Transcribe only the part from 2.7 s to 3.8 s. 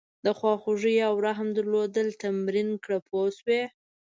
کړه پوه شوې!.